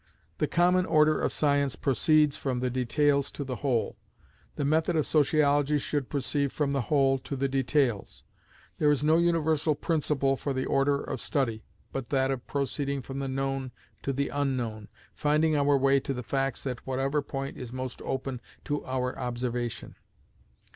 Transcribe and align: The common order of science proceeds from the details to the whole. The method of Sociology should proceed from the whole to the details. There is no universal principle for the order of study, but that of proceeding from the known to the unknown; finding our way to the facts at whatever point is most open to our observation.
The 0.39 0.47
common 0.47 0.87
order 0.87 1.21
of 1.21 1.31
science 1.31 1.75
proceeds 1.75 2.35
from 2.35 2.59
the 2.59 2.71
details 2.71 3.29
to 3.33 3.43
the 3.43 3.57
whole. 3.57 3.97
The 4.55 4.65
method 4.65 4.95
of 4.95 5.05
Sociology 5.05 5.77
should 5.77 6.09
proceed 6.09 6.51
from 6.51 6.71
the 6.71 6.81
whole 6.81 7.19
to 7.19 7.35
the 7.35 7.47
details. 7.47 8.23
There 8.79 8.89
is 8.89 9.03
no 9.03 9.17
universal 9.19 9.75
principle 9.75 10.37
for 10.37 10.53
the 10.53 10.65
order 10.65 10.99
of 11.03 11.21
study, 11.21 11.61
but 11.91 12.09
that 12.09 12.31
of 12.31 12.47
proceeding 12.47 13.03
from 13.03 13.19
the 13.19 13.27
known 13.27 13.71
to 14.01 14.11
the 14.11 14.29
unknown; 14.29 14.87
finding 15.13 15.55
our 15.55 15.77
way 15.77 15.99
to 15.99 16.15
the 16.15 16.23
facts 16.23 16.65
at 16.65 16.87
whatever 16.87 17.21
point 17.21 17.55
is 17.55 17.71
most 17.71 18.01
open 18.01 18.41
to 18.63 18.83
our 18.83 19.15
observation. 19.19 19.93